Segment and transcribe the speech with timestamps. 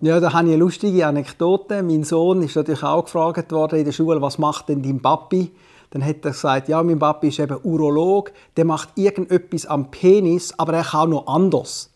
[0.00, 1.82] Ja, da habe ich eine lustige Anekdote.
[1.82, 5.50] Mein Sohn ist natürlich auch gefragt worden in der Schule, was macht denn dein Papi?
[5.90, 10.54] Dann hat er gesagt, ja, mein Papi ist eben Urolog, der macht irgendetwas am Penis,
[10.56, 11.90] aber er kann noch anders.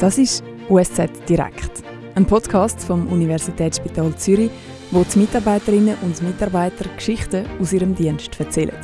[0.00, 1.84] Das ist USZ Direkt,
[2.16, 4.50] ein Podcast vom Universitätsspital Zürich,
[4.90, 8.74] wo die Mitarbeiterinnen und Mitarbeiter Geschichten aus ihrem Dienst erzählen.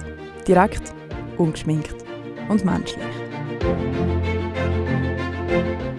[0.47, 0.95] Direkt,
[1.39, 1.97] ungeschminkt
[2.49, 3.16] und menschlich.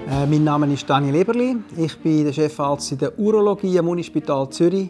[0.09, 1.57] Äh, mein Name ist Daniel Eberli.
[1.77, 4.89] Ich bin der Chefarzt in der Urologie am Unispital Zürich.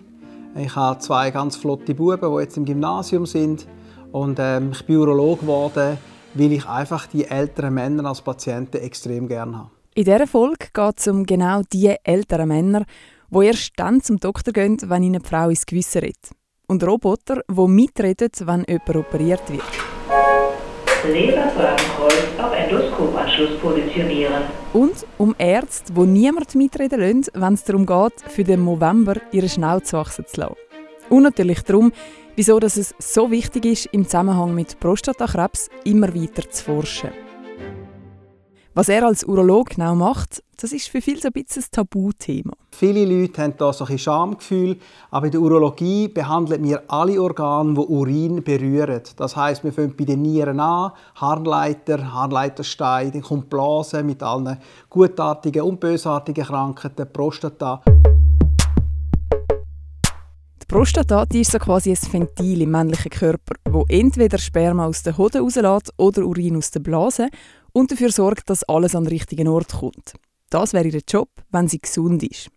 [0.56, 3.68] Ich habe zwei ganz flotte Buben, die jetzt im Gymnasium sind.
[4.12, 5.98] Und ähm, ich bin Urolog geworden,
[6.34, 9.70] weil ich einfach die älteren Männer als Patienten extrem gerne habe.
[9.96, 12.86] In dieser Folge geht es um genau diese älteren Männer,
[13.30, 16.30] die erst dann zum Doktor gehen, wenn ihnen die Frau ins Gewissen redet.
[16.68, 19.97] Und Roboter, die mitreden, wenn jemand operiert wird.
[21.12, 24.44] Leberfragenkreuz auf Endoskopanschluss positionieren.
[24.74, 29.50] Und um Ärzte, die niemand mitreden lassen, wenn es darum geht, für den November ihre
[29.50, 30.56] Schnauze wachsen zu lassen.
[31.10, 31.92] Und natürlich darum,
[32.36, 37.27] wieso es so wichtig ist, im Zusammenhang mit Prostatakrebs immer weiter zu forschen.
[38.78, 42.54] Was er als Urolog genau macht, das ist für viele so ein bisschen ein Tabuthema.
[42.70, 44.78] Viele Leute haben da so ein Schamgefühl,
[45.10, 49.02] aber in der Urologie behandeln wir alle Organe, die Urin berühren.
[49.16, 54.60] Das heißt, wir fangen bei den Nieren an, Harnleiter, Harnleiterstein, dann kommt Blase mit allen
[54.92, 57.82] gutartigen und bösartigen Krankheiten, Prostata.
[60.62, 65.02] Die Prostata die ist so quasi ein Ventil im männlichen Körper, wo entweder Sperma aus
[65.02, 67.30] der Hoden rauslässt oder Urin aus der Blase
[67.78, 70.14] und dafür sorgt, dass alles an den richtigen Ort kommt.
[70.50, 72.50] Das wäre ihr Job, wenn sie gesund ist.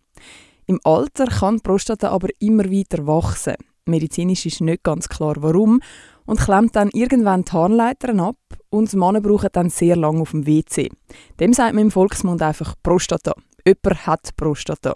[0.65, 3.53] Im Alter kann die Prostata aber immer weiter wachsen.
[3.85, 5.79] Medizinisch ist nicht ganz klar, warum.
[6.25, 8.37] Und klemmt dann irgendwann die Harnleitern ab
[8.71, 10.89] und Männer brauchen dann sehr lange auf dem WC.
[11.39, 13.33] Dem sagt man im Volksmund einfach Prostata.
[13.63, 14.95] Jemand hat Prostata.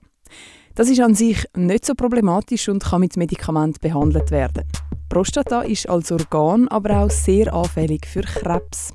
[0.74, 4.64] Das ist an sich nicht so problematisch und kann mit Medikamenten behandelt werden.
[5.08, 8.92] Prostata ist als Organ aber auch sehr anfällig für Krebs.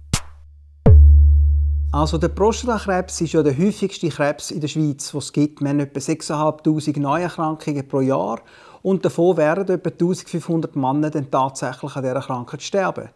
[1.92, 5.60] Also der Prostatakrebs ist ja der häufigste Krebs in der Schweiz, was es gibt.
[5.60, 8.38] Wir haben etwa 6'500 Neuerkrankungen pro Jahr
[8.82, 13.08] und davon werden etwa 1500 Männer dann tatsächlich an dieser Krankheit sterben.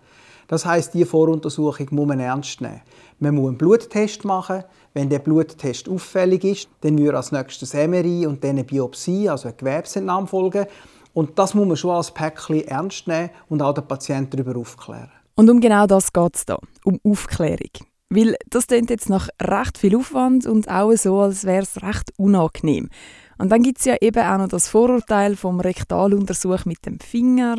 [0.49, 2.81] Das heißt, die Voruntersuchung muss man ernst nehmen.
[3.21, 4.65] Man muss einen Bluttest machen.
[4.93, 9.47] Wenn der Bluttest auffällig ist, dann würde als nächstes MRI und dann eine Biopsie, also
[9.47, 10.67] eine Gewebsentnahme folgen.
[11.13, 15.13] Und das muss man schon als Päckchen ernst nehmen und auch den Patienten darüber aufklären.
[15.37, 17.71] Und um genau das geht es hier, um Aufklärung.
[18.11, 22.13] Weil das klingt jetzt nach recht viel Aufwand und auch so, als wäre es recht
[22.17, 22.91] unangenehm.
[23.39, 27.57] Und dann gibt es ja eben auch noch das Vorurteil vom Rektaluntersuch mit dem Finger.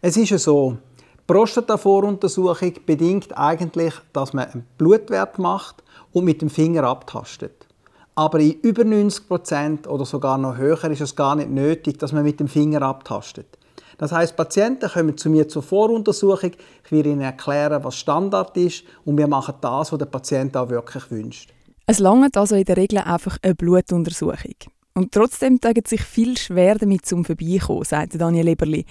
[0.00, 0.78] Es ist ja so,
[1.26, 7.66] Prostata-Voruntersuchung bedingt eigentlich, dass man einen Blutwert macht und mit dem Finger abtastet.
[8.14, 12.12] Aber in über 90 Prozent oder sogar noch höher ist es gar nicht nötig, dass
[12.12, 13.58] man mit dem Finger abtastet.
[13.98, 16.52] Das heißt, Patienten kommen zu mir zur Voruntersuchung.
[16.84, 20.68] Ich werde ihnen erklären, was Standard ist und wir machen das, was der Patient auch
[20.68, 21.52] wirklich wünscht.
[21.86, 24.54] Es langt also in der Regel einfach eine Blutuntersuchung.
[24.94, 28.84] Und trotzdem tragen sich viel schwer damit zum Vorbeikommen, sagt Daniel Eberli.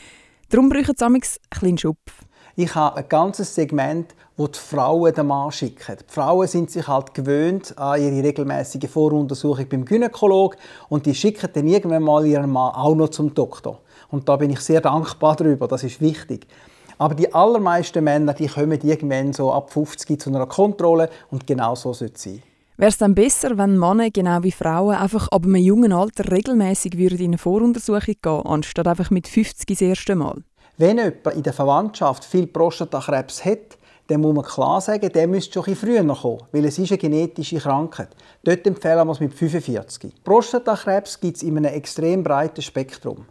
[0.50, 2.26] Darum brauchen sie ein bisschen Schupf.
[2.56, 5.98] Ich habe ein ganzes Segment, wo die Frauen den Mann schicken.
[6.00, 10.56] Die Frauen sind sich halt gewöhnt an ihre regelmäßige Voruntersuchung beim Gynäkolog
[10.88, 13.82] und die schicken dann irgendwann mal ihren Mann auch noch zum Doktor.
[14.10, 16.48] Und da bin ich sehr dankbar darüber, das ist wichtig.
[16.98, 21.76] Aber die allermeisten Männer, die kommen irgendwann so ab 50 zu einer Kontrolle und genau
[21.76, 22.44] so sollte es sein.
[22.78, 26.94] Wäre es dann besser, wenn Männer genau wie Frauen einfach ab einem jungen Alter regelmäßig
[26.94, 30.44] in eine Voruntersuchung gehen, anstatt einfach mit 50 das erste Mal?
[30.78, 33.78] Wenn jemand in der Verwandtschaft viel Prostatakrebs hat,
[34.08, 36.98] dann muss man klar sagen, der müsste schon ein früher kommen, weil es ist eine
[36.98, 38.10] genetische Krankheit.
[38.44, 40.12] Dort empfehlen wir es mit 45.
[40.24, 43.26] Prostatakrebs gibt es in einem extrem breiten Spektrum.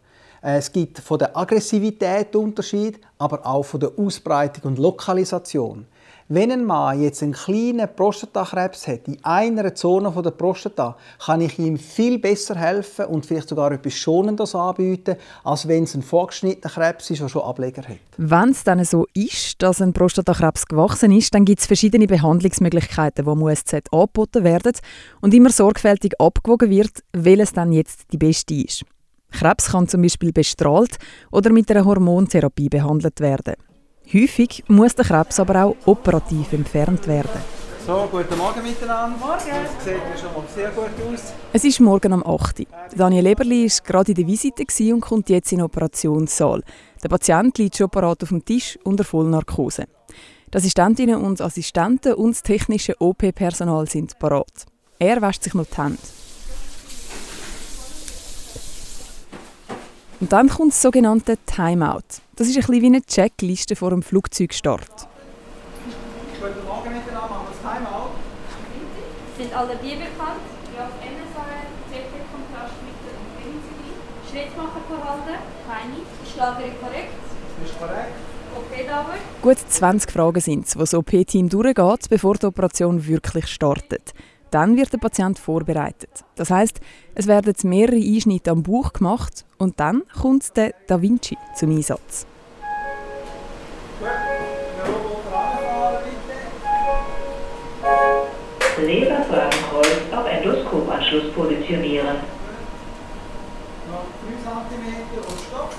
[0.45, 5.87] Äh, es gibt von der Aggressivität Unterschied, aber auch von der Ausbreitung und Lokalisation.
[6.29, 11.59] Wenn ein Mann jetzt einen kleinen Prostatakrebs hat, in einer Zone der Prostata, kann ich
[11.59, 16.73] ihm viel besser helfen und vielleicht sogar etwas Schonendes anbieten, als wenn es ein vorgeschnittener
[16.73, 17.99] Krebs ist, der schon Ableger hat.
[18.17, 23.27] Wenn es dann so ist, dass ein Prostatakrebs gewachsen ist, dann gibt es verschiedene Behandlungsmöglichkeiten,
[23.27, 24.73] die am USZ angeboten werden
[25.21, 28.87] und immer sorgfältig abgewogen wird, welches dann jetzt die beste ist.
[29.35, 30.97] Krebs kann zum Beispiel bestrahlt
[31.31, 33.55] oder mit einer Hormontherapie behandelt werden.
[34.13, 37.41] Häufig muss der Krebs aber auch operativ entfernt werden.
[37.87, 39.19] So, guten Morgen miteinander.
[39.19, 39.35] Morgen.
[39.37, 41.35] Das sieht ja schon mal sehr gut aus.
[41.53, 42.67] Es ist morgen um 8 Uhr.
[42.97, 44.65] Daniel Eberli war gerade in der Visite
[44.95, 46.63] und kommt jetzt in den Operationssaal.
[47.03, 49.85] Der Patient liegt schon parat auf dem Tisch unter Vollnarkose.
[50.53, 54.65] Die Assistentinnen und Assistenten und das technische OP-Personal sind parat.
[54.99, 55.99] Er wäscht sich noch die Hände.
[60.21, 62.23] Und dann kommt das sogenannte Timeout.
[62.37, 65.09] Das ist ein bisschen wie eine Checkliste vor dem Flugzeugstart.
[66.41, 68.11] Guten Morgen miteinander, machen wir das Timeout.
[69.37, 70.45] Sind alle dir bekannt?
[70.77, 73.99] Ja, NSAR, CT-Kontrastmittel und Penicillin.
[74.31, 75.37] Schrittmacher vorhanden?
[75.69, 75.95] Keine.
[76.25, 77.15] Ist Lagere korrekt?
[77.61, 78.15] Das ist korrekt.
[78.57, 79.15] OP-Dauer?
[79.43, 84.15] Gut 20 Fragen sind es, die das OP-Team durchgeht, bevor die Operation wirklich startet.
[84.55, 86.23] Dann wird der Patient vorbereitet.
[86.37, 86.79] Das heißt,
[87.17, 92.25] es werden mehrere Einschnitte am Bauch gemacht und dann kommt der Da Vinci zum Einsatz.
[98.81, 102.19] Leberfragenkreuz auf Endoskopanschluss positionieren.
[103.91, 105.75] Noch 3 cm und Stopp.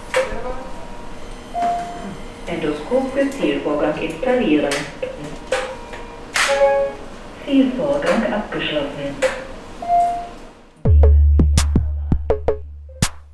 [2.47, 4.69] Endoskop für Zielvorgang installieren.
[7.45, 9.15] Zielvorgang abgeschlossen.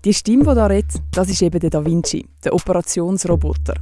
[0.04, 3.75] Die Stimme, die da redet, das ist eben der Da Vinci, der Operationsroboter.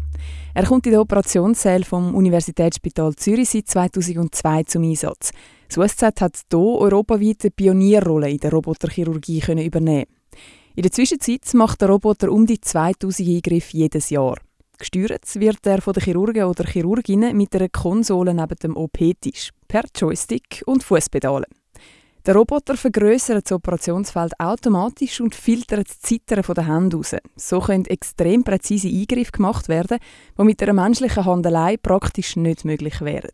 [0.54, 5.32] Er kommt in der Operationssäle vom Universitätsspital Zürich seit 2002 zum Einsatz.
[5.68, 10.06] Das USZ hat hier europaweit eine Pionierrolle in der Roboterchirurgie übernehmen.
[10.76, 14.38] In der Zwischenzeit macht der Roboter um die 2000 Eingriffe jedes Jahr.
[14.78, 19.86] Gesteuert wird er von den Chirurgen oder Chirurginnen mit einer Konsole neben dem OP-Tisch, per
[19.96, 21.46] Joystick und Fußpedalen.
[22.26, 27.16] Der Roboter vergrößert das Operationsfeld automatisch und filtert das Zittern der Hände raus.
[27.38, 30.00] So können extrem präzise Eingriffe gemacht werden,
[30.38, 33.32] die mit einer menschlichen Hand allein praktisch nicht möglich wären.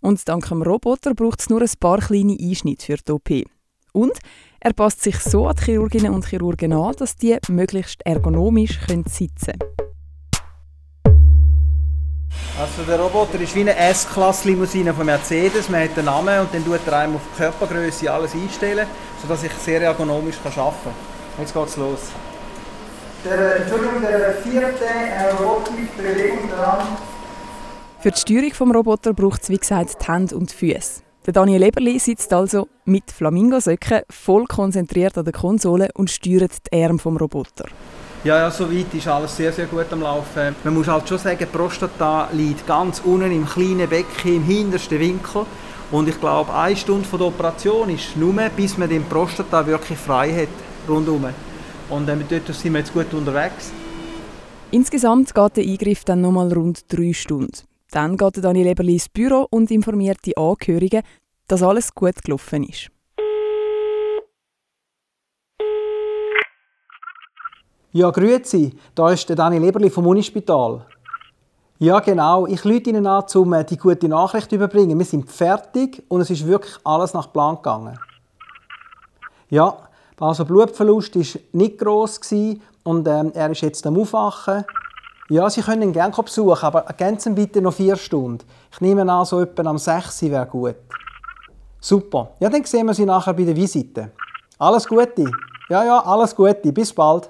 [0.00, 3.30] Und dank dem Roboter braucht es nur ein paar kleine Einschnitte für die OP.
[3.92, 4.18] Und
[4.60, 9.58] er passt sich so an die Chirurginnen und Chirurgen an, dass die möglichst ergonomisch sitzen
[9.58, 9.85] können.
[12.58, 15.68] Also der Roboter ist wie eine S-Klasse-Limousine von Mercedes.
[15.68, 18.86] Man hat den Namen und dann tut er einem auf die Körpergröße alles einstellen,
[19.20, 20.92] sodass ich sehr ergonomisch arbeiten kann.
[21.38, 21.98] Jetzt geht's los.
[23.24, 26.86] Der, Entschuldigung, der vierte äh, Robotik Bewegung dran.
[28.00, 31.05] Für die Steuerung des Roboter braucht es wie gesagt die Hände und die Füße.
[31.26, 36.84] Der Daniel Eberli sitzt also mit Flamingosöcken voll konzentriert an der Konsole und steuert die
[36.84, 37.66] Arme vom Roboter.
[38.22, 40.54] Ja, ja, soweit ist alles sehr, sehr gut am Laufen.
[40.62, 45.00] Man muss halt schon sagen, die Prostata liegt ganz unten im kleinen Becken, im hintersten
[45.00, 45.46] Winkel.
[45.90, 49.98] Und ich glaube, eine Stunde von der Operation ist nur, bis man den Prostata wirklich
[49.98, 51.26] frei hat, rundherum.
[51.90, 53.72] Und äh, dort sind wir jetzt gut unterwegs.
[54.70, 57.52] Insgesamt geht der Eingriff dann nochmal rund drei Stunden.
[57.90, 61.02] Dann geht Daniel Eberli ins Büro und informiert die Angehörigen,
[61.48, 62.90] dass alles gut gelaufen ist.
[67.92, 68.74] Ja, grüezi.
[68.94, 70.84] Da ist der Daniel Eberli vom Unispital.
[71.78, 72.46] Ja, genau.
[72.46, 74.98] Ich lüte Ihnen an, um äh, die gute Nachricht zu überbringen.
[74.98, 77.98] Wir sind fertig und es ist wirklich alles nach Plan gegangen.
[79.50, 79.78] Ja,
[80.18, 82.20] also Blutverlust war nicht gross
[82.82, 84.64] und ähm, er ist jetzt am Aufwachen.
[85.28, 88.44] Ja, Sie können ihn gerne besuchen, aber ergänzen bitte noch vier Stunden.
[88.72, 90.76] Ich nehme an, so etwa am 6 Uhr wäre gut.
[91.80, 92.30] Super.
[92.38, 94.12] Ja, dann sehen wir Sie nachher bei der Visite.
[94.58, 95.24] Alles Gute.
[95.68, 96.72] Ja, ja, alles Gute.
[96.72, 97.28] Bis bald.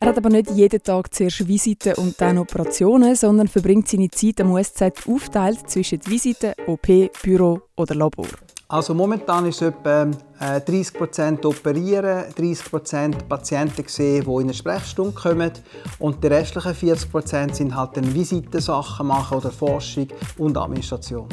[0.00, 4.40] Er hat aber nicht jeden Tag zuerst Visiten und dann Operationen, sondern verbringt seine Zeit
[4.40, 6.86] am USZ aufteilt zwischen Visiten, OP,
[7.22, 8.26] Büro oder Labor.
[8.68, 10.04] Also momentan ist es etwa
[10.40, 15.52] äh, 30% operieren, 30% Patienten gesehen, die in eine Sprechstunde kommen
[15.98, 21.28] und die restlichen 40% sind halt dann Visitensachen machen oder Forschung und Administration.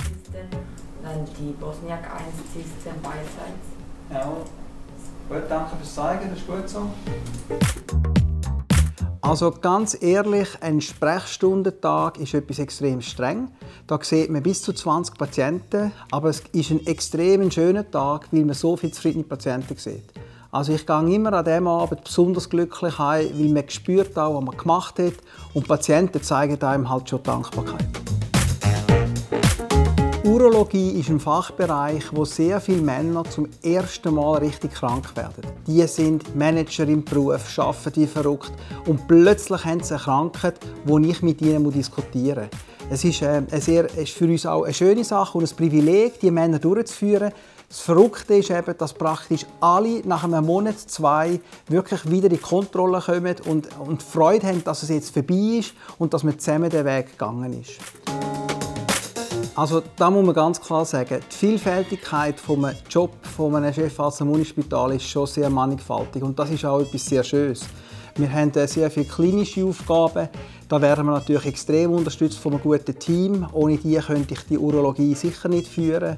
[1.03, 2.21] Dann die Bosniak 1
[2.53, 3.71] System Beisides.
[4.11, 4.25] Ja,
[5.29, 8.20] gut, danke fürs Zeigen, das ist gut so.
[9.21, 13.49] Also ganz ehrlich, ein Sprechstundentag ist etwas extrem streng.
[13.85, 18.45] Da sieht man bis zu 20 Patienten, aber es ist ein extrem schöner Tag, weil
[18.45, 20.11] man so viele zufriedene Patienten sieht.
[20.51, 24.43] Also ich gehe immer an diesem Abend besonders glücklich heim, weil man spürt auch, was
[24.43, 25.13] man gemacht hat
[25.53, 28.00] und die Patienten zeigen einem halt schon Dankbarkeit.
[30.31, 35.43] Urologie ist ein Fachbereich, wo sehr viele Männer zum ersten Mal richtig krank werden.
[35.67, 38.53] Die sind Manager im Beruf, arbeiten wie verrückt
[38.87, 42.89] und plötzlich haben sie eine Krankheit, die ich mit ihnen diskutieren muss.
[42.89, 46.31] Es ist, äh, sehr, ist für uns auch eine schöne Sache und ein Privileg, die
[46.31, 47.33] Männer durchzuführen.
[47.67, 52.37] Das Verrückte ist eben, dass praktisch alle nach einem Monat, zwei wirklich wieder in die
[52.37, 56.69] Kontrolle kommen und, und Freude haben, dass es jetzt vorbei ist und dass man zusammen
[56.69, 57.81] den Weg gegangen ist.
[59.53, 64.29] Also da muss man ganz klar sagen, die Vielfältigkeit vom Job von einem Chefarzt am
[64.29, 67.65] Unispital ist schon sehr mannigfaltig und das ist auch etwas sehr Schönes.
[68.15, 70.29] Wir haben äh, sehr viele klinische Aufgaben.
[70.67, 73.45] Da werden wir natürlich extrem unterstützt von einem guten Team.
[73.53, 76.17] Ohne die könnte ich die Urologie sicher nicht führen.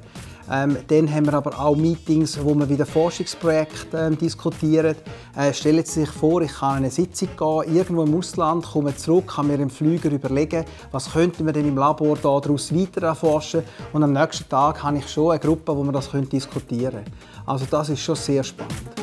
[0.51, 4.95] Ähm, dann haben wir aber auch Meetings, wo wir wieder Forschungsprojekte ähm, diskutieren.
[5.37, 8.95] Äh, stellen Sie sich vor, ich kann in eine Sitzung gehen, irgendwo im Ausland, komme
[8.95, 13.63] zurück, kann mir im Flüger überlegen, was könnten wir denn im Labor daraus weiter erforschen
[13.93, 17.05] und am nächsten Tag habe ich schon eine Gruppe, wo wir das diskutieren können.
[17.45, 19.02] Also das ist schon sehr spannend.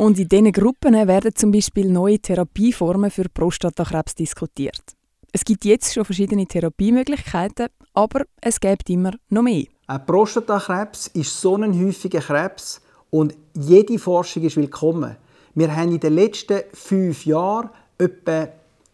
[0.00, 4.82] Und in diesen Gruppen werden zum Beispiel neue Therapieformen für Prostatakrebs diskutiert.
[5.30, 9.66] Es gibt jetzt schon verschiedene Therapiemöglichkeiten, aber es gibt immer noch mehr.
[9.88, 12.80] Ein Prostatakrebs ist so ein häufiger Krebs
[13.10, 15.16] und jede Forschung ist willkommen.
[15.54, 18.48] Wir haben in den letzten fünf Jahren etwa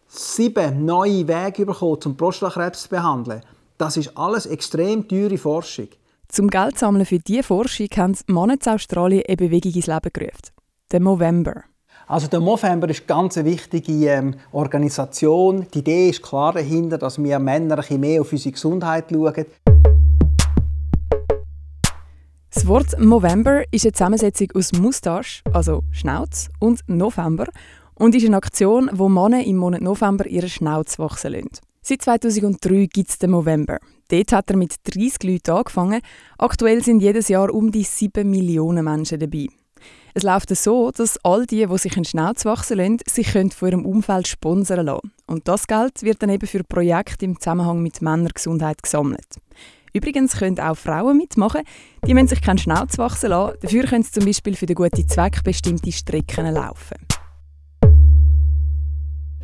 [0.09, 3.43] sieben neue Wege bekommen, um Prostatakrebs zu behandeln.
[3.77, 5.87] Das ist alles extrem teure Forschung.
[6.27, 10.09] Zum Geld sammeln für diese Forschung haben die Männer in Australien eine Bewegung ins Leben
[10.11, 10.56] gerufen.
[10.93, 11.65] Der Movember.
[12.07, 15.67] Also der Movember ist ganz eine wichtige ähm, Organisation.
[15.73, 19.45] Die Idee ist klar dahinter, dass wir Männer ein bisschen mehr auf unsere Gesundheit schauen.
[22.53, 27.47] Das Wort Movember ist eine Zusammensetzung aus Moustache, also Schnauz, und November
[27.95, 31.49] und ist eine Aktion, wo Männer im Monat November ihre Schnauz wachsen lassen.
[31.81, 33.79] Seit 2003 gibt es den Movember.
[34.07, 35.99] Dort hat er mit 30 Leuten angefangen.
[36.37, 39.47] Aktuell sind jedes Jahr um die 7 Millionen Menschen dabei.
[40.17, 43.85] Es läuft so, dass all die, die sich einen Schnauz wachsen lassen, sich von ihrem
[43.85, 45.11] Umfeld sponsern lassen.
[45.27, 49.27] Und das Geld wird dann eben für Projekte im Zusammenhang mit Männergesundheit gesammelt.
[49.93, 51.61] Übrigens können auch Frauen mitmachen.
[52.07, 53.57] Die müssen sich keinen Schnauz wachsen lassen.
[53.61, 56.97] Dafür können sie zum Beispiel für den guten Zweck bestimmte Strecken laufen.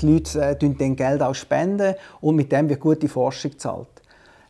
[0.02, 4.02] Die Leute äh, dann Geld auch spenden und mit dem wird gute Forschung gezahlt.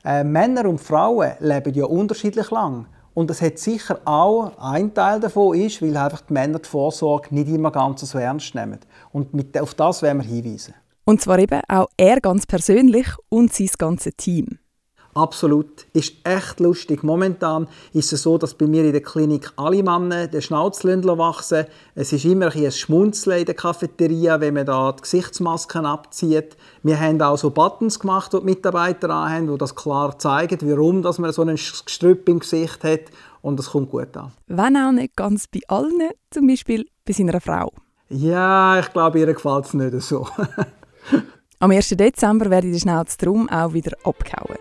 [0.05, 2.85] Äh, Männer und Frauen leben ja unterschiedlich lang.
[3.13, 7.33] Und es hat sicher auch ein Teil davon ist, weil einfach die Männer die Vorsorge
[7.33, 8.79] nicht immer ganz so ernst nehmen.
[9.11, 10.73] Und mit, auf das werden wir hinweisen.
[11.05, 14.57] Und zwar eben auch er ganz persönlich und sein ganzes Team.
[15.13, 15.85] Absolut.
[15.93, 17.03] Ist echt lustig.
[17.03, 21.65] Momentan ist es so, dass bei mir in der Klinik alle Männer den Schnauz wachsen.
[21.95, 26.57] Es ist immer ein, ein Schmunzeln in der Cafeteria, wenn man da die Gesichtsmasken abzieht.
[26.81, 31.03] Wir haben auch so Buttons gemacht, die die Mitarbeiter haben, die das klar zeigen, warum
[31.03, 33.11] dass man so ein Gestrüpp im Gesicht hat.
[33.41, 34.31] Und das kommt gut an.
[34.47, 37.71] Wenn auch nicht ganz bei allen, zum Beispiel bei seiner Frau.
[38.09, 40.27] Ja, ich glaube, ihr gefällt es nicht so.
[41.59, 41.89] Am 1.
[41.89, 44.57] Dezember werde ich den Schnauz drum auch wieder abgehauen.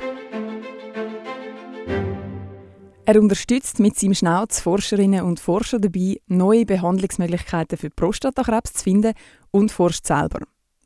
[3.04, 9.14] Er unterstützt mit seinem Schnauz Forscherinnen und Forscher dabei, neue Behandlungsmöglichkeiten für Prostatakrebs zu finden
[9.50, 10.38] und forscht selber.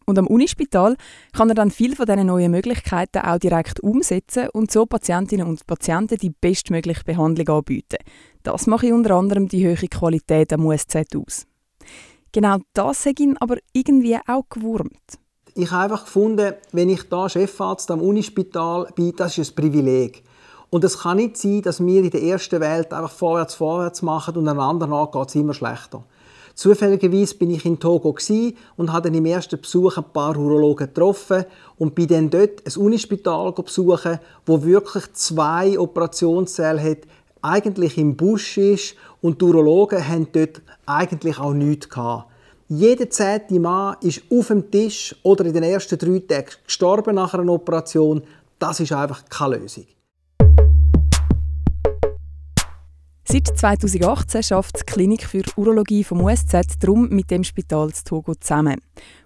[0.07, 0.97] Und am Unispital
[1.35, 5.67] kann er dann viele von diesen neuen Möglichkeiten auch direkt umsetzen und so Patientinnen und
[5.67, 7.99] Patienten die bestmögliche Behandlung anbieten.
[8.43, 11.47] Das mache ich unter anderem die hohe Qualität am USZ aus.
[12.33, 15.19] Genau das hat ihn aber irgendwie auch gewurmt.
[15.55, 20.23] Ich habe einfach gefunden, wenn ich da Chefarzt am Unispital bin, das ist ein Privileg.
[20.76, 24.37] Und es kann nicht sein, dass wir in der ersten Welt einfach vorwärts, vorwärts machen
[24.37, 26.04] und an anderen Ort geht es immer schlechter.
[26.54, 28.14] Zufälligerweise bin ich in Togo
[28.76, 31.47] und habe dann im ersten Besuch ein paar Urologen getroffen
[31.78, 36.99] und bin dann dort ein Unispital besuchen, wo wirklich zwei Operationssäle hat,
[37.40, 42.30] eigentlich im Busch ist und die Urologen haben dort eigentlich auch nichts gehabt.
[42.68, 47.33] Jeder zehnte Mann ist auf dem Tisch oder in den ersten drei Tagen gestorben nach
[47.33, 48.23] einer Operation.
[48.59, 49.87] Das ist einfach keine Lösung.
[53.28, 58.35] Seit 2018 schafft die Klinik für Urologie vom USZ drum mit dem Spital zu Togo
[58.37, 58.80] zusammen.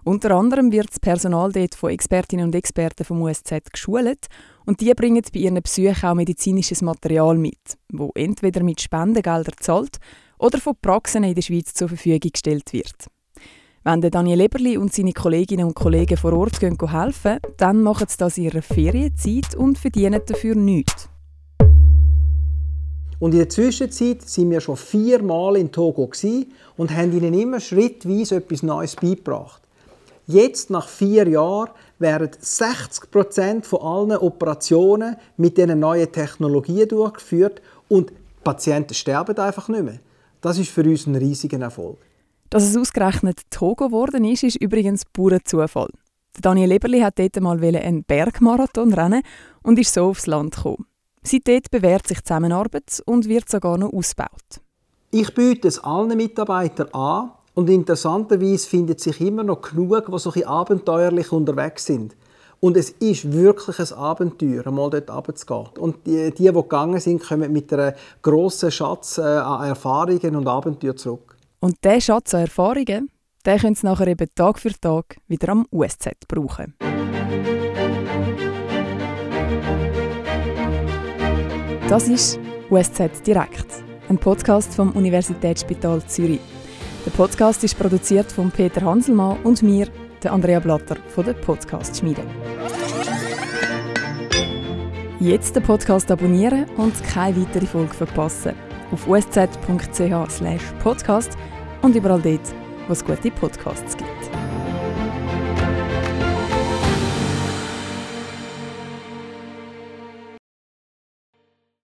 [0.05, 4.27] Unter anderem wird das Personal dort von Expertinnen und Experten vom USZ geschult
[4.65, 7.59] und die bringen bei ihren Besuchen auch medizinisches Material mit,
[7.93, 9.99] wo entweder mit Spendengeldern zahlt
[10.39, 13.07] oder von Praxen in der Schweiz zur Verfügung gestellt wird.
[13.85, 18.17] Wenn Daniel Eberli und seine Kolleginnen und Kollegen vor Ort gehen helfen, dann machen sie
[18.17, 21.11] das in ihrer Ferienzeit und verdienen dafür nichts.
[23.21, 26.11] Und in der Zwischenzeit sind wir schon viermal in Togo
[26.77, 29.63] und haben ihnen immer schrittweise etwas Neues beigebracht.
[30.27, 37.61] Jetzt, nach vier Jahren, werden 60 Prozent von allen Operationen mit diesen neuen Technologien durchgeführt
[37.89, 40.01] und die Patienten sterben einfach nicht mehr.
[40.41, 41.99] Das ist für uns ein riesiger Erfolg.
[42.49, 45.91] Dass es ausgerechnet Togo geworden ist, ist übrigens purer Zufall.
[46.41, 49.23] Daniel Eberli hat dort mal einen Bergmarathon rennen
[49.63, 50.87] und ist so aufs Land gekommen.
[51.23, 54.61] Seitdem bewährt sich die Zusammenarbeit und wird sogar noch ausgebaut.
[55.11, 60.33] Ich biete es allen Mitarbeitern an und interessanterweise findet sich immer noch genug, die so
[60.45, 62.17] abenteuerlich unterwegs sind.
[62.61, 65.69] Und es ist wirklich ein Abenteuer, einmal dort runterzugehen.
[65.79, 70.47] Und die, die, die gegangen sind, kommen mit einem grossen Schatz äh, an Erfahrungen und
[70.47, 71.37] Abenteuer zurück.
[71.61, 73.11] Und diesen Schatz an Erfahrungen,
[73.47, 76.75] den können Sie nachher eben Tag für Tag wieder am USZ brauchen.
[81.91, 83.67] Das ist USZ Direkt,
[84.09, 86.39] ein Podcast vom Universitätsspital Zürich.
[87.05, 89.89] Der Podcast ist produziert von Peter Hanselmann und mir,
[90.23, 92.23] der Andrea Blatter von der Podcast Schmiede.
[95.19, 98.53] Jetzt den Podcast abonnieren und keine weitere Folge verpassen.
[98.93, 101.31] Auf usz.ch/podcast
[101.83, 102.55] und überall dort,
[102.87, 104.20] wo es gute Podcasts gibt.